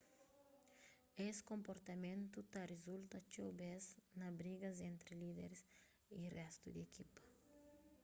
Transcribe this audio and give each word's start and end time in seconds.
es 1.27 1.37
konportamentu 1.51 2.37
ta 2.53 2.61
rizulta 2.73 3.17
txeu 3.29 3.49
bes 3.59 3.85
na 4.19 4.27
brigas 4.39 4.77
entri 4.91 5.13
líderis 5.23 5.61
y 6.21 6.23
réstu 6.37 6.67
di 6.75 6.81
ekipa 6.89 7.21